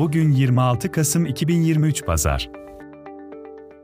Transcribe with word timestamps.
Bugün 0.00 0.30
26 0.30 0.92
Kasım 0.92 1.26
2023 1.26 2.04
Pazar. 2.04 2.50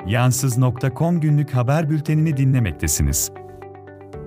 Yansız.com 0.07 1.21
günlük 1.21 1.51
haber 1.55 1.91
bültenini 1.91 2.37
dinlemektesiniz. 2.37 3.31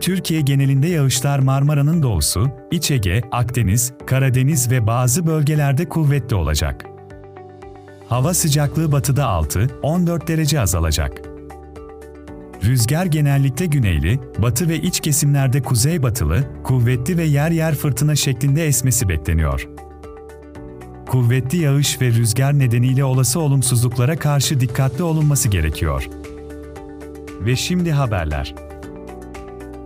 Türkiye 0.01 0.41
genelinde 0.41 0.87
yağışlar 0.87 1.39
Marmara'nın 1.39 2.03
doğusu, 2.03 2.49
İç 2.71 2.91
Ege, 2.91 3.21
Akdeniz, 3.31 3.93
Karadeniz 4.07 4.71
ve 4.71 4.87
bazı 4.87 5.27
bölgelerde 5.27 5.89
kuvvetli 5.89 6.35
olacak. 6.35 6.85
Hava 8.09 8.33
sıcaklığı 8.33 8.91
batıda 8.91 9.23
6-14 9.23 10.27
derece 10.27 10.59
azalacak. 10.59 11.21
Rüzgar 12.63 13.05
genellikle 13.05 13.65
güneyli, 13.65 14.19
batı 14.37 14.69
ve 14.69 14.77
iç 14.77 14.99
kesimlerde 14.99 15.61
kuzeybatılı, 15.61 16.43
kuvvetli 16.63 17.17
ve 17.17 17.23
yer 17.23 17.51
yer 17.51 17.75
fırtına 17.75 18.15
şeklinde 18.15 18.67
esmesi 18.67 19.09
bekleniyor. 19.09 19.69
Kuvvetli 21.09 21.57
yağış 21.57 22.01
ve 22.01 22.07
rüzgar 22.07 22.59
nedeniyle 22.59 23.03
olası 23.03 23.39
olumsuzluklara 23.39 24.17
karşı 24.17 24.59
dikkatli 24.59 25.03
olunması 25.03 25.49
gerekiyor. 25.49 26.09
Ve 27.41 27.55
şimdi 27.55 27.91
haberler. 27.91 28.55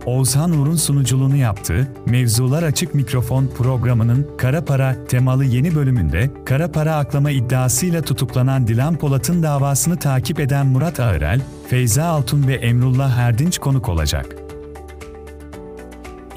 Oğuzhan 0.06 0.50
Uğur'un 0.50 0.76
sunuculuğunu 0.76 1.36
yaptığı 1.36 1.88
Mevzular 2.06 2.62
Açık 2.62 2.94
Mikrofon 2.94 3.46
programının 3.46 4.26
Kara 4.38 4.64
Para 4.64 5.04
temalı 5.04 5.44
yeni 5.44 5.74
bölümünde 5.74 6.30
kara 6.44 6.72
para 6.72 6.96
aklama 6.96 7.30
iddiasıyla 7.30 8.02
tutuklanan 8.02 8.66
Dilan 8.66 8.96
Polat'ın 8.96 9.42
davasını 9.42 9.98
takip 9.98 10.40
eden 10.40 10.66
Murat 10.66 11.00
Ağırel, 11.00 11.40
Feyza 11.68 12.04
Altun 12.04 12.48
ve 12.48 12.54
Emrullah 12.54 13.18
Erdinç 13.18 13.58
konuk 13.58 13.88
olacak. 13.88 14.43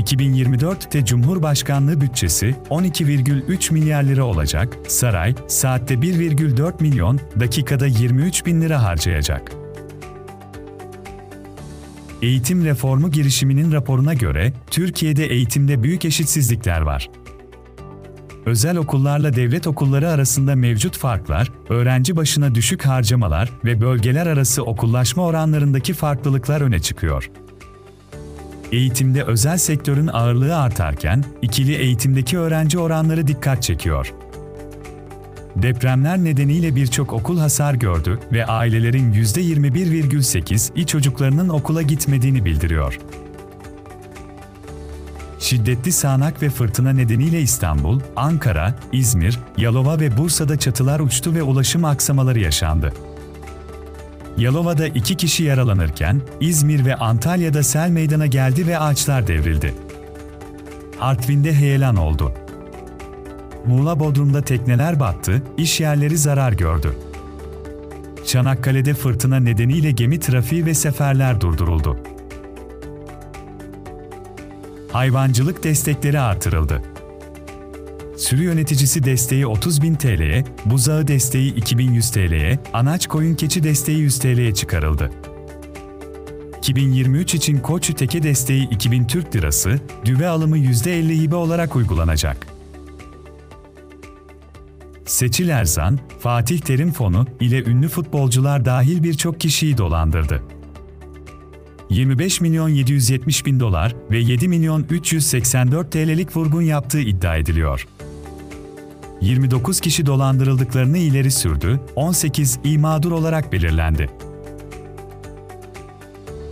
2024'te 0.08 1.06
Cumhurbaşkanlığı 1.06 2.02
bütçesi 2.02 2.56
12,3 2.70 3.74
milyar 3.74 4.04
lira 4.04 4.24
olacak, 4.24 4.78
saray 4.88 5.36
saatte 5.48 5.94
1,4 5.94 6.82
milyon, 6.82 7.20
dakikada 7.40 7.88
23 7.88 8.46
bin 8.46 8.62
lira 8.62 8.84
harcayacak. 8.84 9.52
Eğitim 12.22 12.66
reformu 12.66 13.12
girişiminin 13.12 13.72
raporuna 13.72 14.14
göre, 14.14 14.54
Türkiye'de 14.72 15.26
eğitimde 15.26 15.84
büyük 15.84 16.06
eşitsizlikler 16.06 16.82
var. 16.82 17.10
Özel 18.46 18.78
okullarla 18.78 19.36
devlet 19.36 19.68
okulları 19.68 20.10
arasında 20.10 20.56
mevcut 20.56 20.98
farklar, 20.98 21.52
öğrenci 21.70 22.16
başına 22.16 22.56
düşük 22.56 22.86
harcamalar 22.86 23.50
ve 23.66 23.82
bölgeler 23.82 24.28
arası 24.28 24.64
okullaşma 24.64 25.24
oranlarındaki 25.24 25.94
farklılıklar 25.94 26.62
öne 26.62 26.80
çıkıyor. 26.80 27.30
Eğitimde 28.72 29.24
özel 29.24 29.58
sektörün 29.58 30.08
ağırlığı 30.08 30.58
artarken, 30.58 31.24
ikili 31.42 31.76
eğitimdeki 31.76 32.38
öğrenci 32.38 32.80
oranları 32.80 33.28
dikkat 33.28 33.64
çekiyor. 33.64 34.14
Depremler 35.56 36.18
nedeniyle 36.18 36.76
birçok 36.76 37.14
okul 37.14 37.40
hasar 37.40 37.74
gördü 37.74 38.20
ve 38.32 38.46
ailelerin 38.46 39.14
%21,8'i 39.14 40.86
çocuklarının 40.86 41.50
okula 41.50 41.82
gitmediğini 41.82 42.46
bildiriyor. 42.46 43.00
Şiddetli 45.40 45.92
sağanak 45.92 46.42
ve 46.42 46.50
fırtına 46.50 46.94
nedeniyle 46.94 47.42
İstanbul, 47.42 48.00
Ankara, 48.16 48.76
İzmir, 48.92 49.40
Yalova 49.58 50.00
ve 50.00 50.18
Bursa'da 50.18 50.60
çatılar 50.60 51.00
uçtu 51.00 51.36
ve 51.36 51.44
ulaşım 51.44 51.86
aksamaları 51.86 52.40
yaşandı. 52.40 52.94
Yalova'da 54.38 54.88
iki 54.88 55.16
kişi 55.16 55.44
yaralanırken, 55.44 56.22
İzmir 56.40 56.86
ve 56.86 56.96
Antalya'da 56.96 57.64
sel 57.64 57.90
meydana 57.90 58.26
geldi 58.26 58.68
ve 58.68 58.80
ağaçlar 58.80 59.28
devrildi. 59.28 59.74
Artvin'de 61.02 61.54
heyelan 61.54 61.96
oldu. 61.96 62.32
Muğla 63.66 64.00
Bodrum'da 64.00 64.42
tekneler 64.42 65.00
battı, 65.00 65.44
iş 65.58 65.80
yerleri 65.80 66.18
zarar 66.18 66.52
gördü. 66.52 66.94
Çanakkale'de 68.26 68.94
fırtına 68.94 69.40
nedeniyle 69.40 69.92
gemi 69.92 70.20
trafiği 70.20 70.66
ve 70.66 70.74
seferler 70.74 71.42
durduruldu. 71.42 71.98
Hayvancılık 74.92 75.64
destekleri 75.64 76.20
artırıldı. 76.20 76.82
Sürü 78.18 78.44
yöneticisi 78.44 79.04
desteği 79.04 79.44
30.000 79.44 79.98
TL'ye, 79.98 80.44
buzağı 80.66 81.08
desteği 81.08 81.56
2100 81.56 82.12
TL'ye, 82.12 82.60
anaç 82.74 83.08
koyun 83.08 83.36
keçi 83.36 83.64
desteği 83.64 84.00
100 84.00 84.20
TL'ye 84.20 84.54
çıkarıldı. 84.54 85.12
2023 86.58 87.36
için 87.36 87.58
koç 87.60 87.94
teke 87.94 88.24
desteği 88.24 88.70
2000 88.70 89.06
Türk 89.06 89.36
Lirası, 89.36 89.80
düve 90.06 90.28
alımı 90.28 90.58
%50 90.58 91.22
hibe 91.22 91.36
olarak 91.36 91.76
uygulanacak. 91.76 92.48
Seçil 95.06 95.50
Erzan, 95.50 96.00
Fatih 96.20 96.60
Terim 96.60 96.92
Fonu 96.92 97.26
ile 97.40 97.64
ünlü 97.64 97.88
futbolcular 97.88 98.66
dahil 98.66 99.04
birçok 99.04 99.40
kişiyi 99.40 99.78
dolandırdı. 99.78 100.44
25 101.90 102.42
milyon 102.42 102.70
770 102.70 103.46
bin 103.46 103.60
dolar 103.60 103.96
ve 104.12 104.20
7 104.20 104.48
milyon 104.48 104.86
384 104.90 105.92
TL'lik 105.92 106.38
vurgun 106.38 106.62
yaptığı 106.62 107.00
iddia 107.00 107.38
ediliyor. 107.38 107.88
29 109.22 109.80
kişi 109.80 110.06
dolandırıldıklarını 110.06 110.98
ileri 110.98 111.32
sürdü, 111.32 111.80
18 111.96 112.60
iyi 112.64 112.78
mağdur 112.78 113.12
olarak 113.12 113.52
belirlendi. 113.54 114.10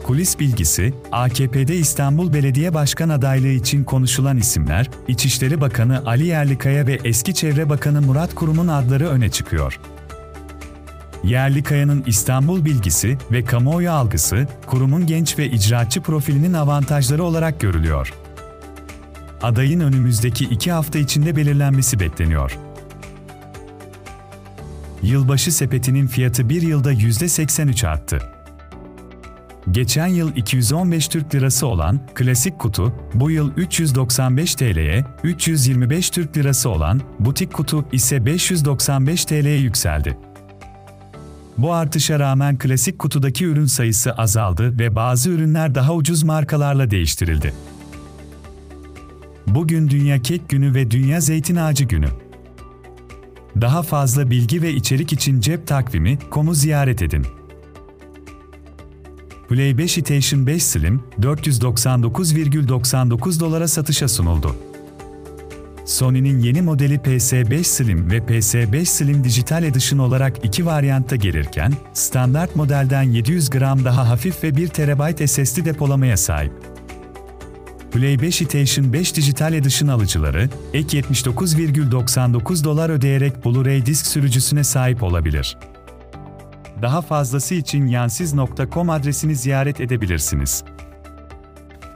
Kulis 0.03 0.39
bilgisi, 0.39 0.93
AKP'de 1.11 1.75
İstanbul 1.75 2.33
Belediye 2.33 2.73
Başkan 2.73 3.09
adaylığı 3.09 3.47
için 3.47 3.83
konuşulan 3.83 4.37
isimler, 4.37 4.89
İçişleri 5.07 5.61
Bakanı 5.61 6.03
Ali 6.05 6.25
Yerlikaya 6.25 6.87
ve 6.87 6.99
eski 7.03 7.33
Çevre 7.33 7.69
Bakanı 7.69 8.01
Murat 8.01 8.35
Kurum'un 8.35 8.67
adları 8.67 9.07
öne 9.07 9.29
çıkıyor. 9.29 9.79
Yerlikaya'nın 11.23 12.03
İstanbul 12.07 12.65
bilgisi 12.65 13.17
ve 13.31 13.43
kamuoyu 13.43 13.91
algısı, 13.91 14.47
kurumun 14.65 15.05
genç 15.05 15.39
ve 15.39 15.45
icraatçı 15.45 16.01
profilinin 16.01 16.53
avantajları 16.53 17.23
olarak 17.23 17.59
görülüyor. 17.59 18.13
Adayın 19.45 19.79
önümüzdeki 19.79 20.45
iki 20.45 20.71
hafta 20.71 20.99
içinde 20.99 21.35
belirlenmesi 21.35 21.99
bekleniyor. 21.99 22.57
Yılbaşı 25.01 25.51
sepetinin 25.51 26.07
fiyatı 26.07 26.49
bir 26.49 26.61
yılda 26.61 26.93
%83 26.93 27.87
arttı. 27.87 28.19
Geçen 29.71 30.07
yıl 30.07 30.35
215 30.35 31.07
Türk 31.07 31.35
Lirası 31.35 31.67
olan 31.67 31.99
klasik 32.13 32.59
kutu, 32.59 32.93
bu 33.13 33.31
yıl 33.31 33.51
395 33.57 34.55
TL'ye, 34.55 35.05
325 35.23 36.09
Türk 36.09 36.37
Lirası 36.37 36.69
olan 36.69 37.01
butik 37.19 37.53
kutu 37.53 37.85
ise 37.91 38.25
595 38.25 39.25
TL'ye 39.25 39.57
yükseldi. 39.57 40.17
Bu 41.57 41.73
artışa 41.73 42.19
rağmen 42.19 42.57
klasik 42.57 42.99
kutudaki 42.99 43.45
ürün 43.45 43.65
sayısı 43.65 44.11
azaldı 44.11 44.79
ve 44.79 44.95
bazı 44.95 45.29
ürünler 45.29 45.75
daha 45.75 45.93
ucuz 45.93 46.23
markalarla 46.23 46.91
değiştirildi. 46.91 47.53
Bugün 49.55 49.89
Dünya 49.89 50.21
Kek 50.21 50.49
Günü 50.49 50.75
ve 50.75 50.91
Dünya 50.91 51.21
Zeytin 51.21 51.55
Ağacı 51.55 51.83
Günü. 51.83 52.07
Daha 53.61 53.83
fazla 53.83 54.29
bilgi 54.29 54.61
ve 54.61 54.73
içerik 54.73 55.13
için 55.13 55.39
cep 55.39 55.67
takvimi 55.67 56.17
komu 56.29 56.53
ziyaret 56.53 57.01
edin. 57.01 57.25
PlayStation 59.49 60.47
5 60.47 60.63
Slim 60.63 61.03
499,99 61.19 63.39
dolara 63.39 63.67
satışa 63.67 64.07
sunuldu. 64.07 64.55
Sony'nin 65.85 66.39
yeni 66.39 66.61
modeli 66.61 66.95
PS5 66.95 67.63
Slim 67.63 68.11
ve 68.11 68.17
PS5 68.17 68.85
Slim 68.85 69.23
Digital 69.23 69.63
Edition 69.63 69.99
olarak 69.99 70.45
iki 70.45 70.65
varyantta 70.65 71.15
gelirken, 71.15 71.73
standart 71.93 72.55
modelden 72.55 73.03
700 73.03 73.49
gram 73.49 73.85
daha 73.85 74.09
hafif 74.09 74.43
ve 74.43 74.57
1 74.57 74.67
TB 74.67 75.27
SSD 75.27 75.65
depolamaya 75.65 76.17
sahip. 76.17 76.74
PlayStation 77.95 78.93
5 78.93 79.15
Digital 79.15 79.53
Edition 79.53 79.89
alıcıları, 79.89 80.49
ek 80.73 80.99
79,99 80.99 82.63
dolar 82.63 82.89
ödeyerek 82.89 83.33
Blu-ray 83.45 83.85
disk 83.85 84.05
sürücüsüne 84.05 84.63
sahip 84.63 85.03
olabilir. 85.03 85.57
Daha 86.81 87.01
fazlası 87.01 87.55
için 87.55 87.87
yansiz.com 87.87 88.89
adresini 88.89 89.35
ziyaret 89.35 89.81
edebilirsiniz. 89.81 90.63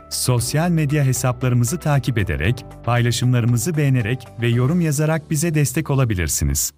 Sosyal 0.09 0.69
medya 0.69 1.03
hesaplarımızı 1.03 1.77
takip 1.77 2.17
ederek, 2.17 2.65
paylaşımlarımızı 2.85 3.77
beğenerek 3.77 4.27
ve 4.41 4.47
yorum 4.47 4.81
yazarak 4.81 5.31
bize 5.31 5.53
destek 5.53 5.89
olabilirsiniz. 5.89 6.71